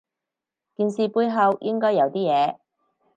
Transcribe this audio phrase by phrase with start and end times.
[0.73, 2.57] 件事背後應該有啲嘢